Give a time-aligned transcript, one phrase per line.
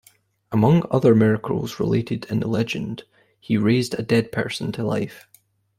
[0.51, 3.03] Among other miracles related in the legend
[3.39, 5.27] he raised a dead person to life.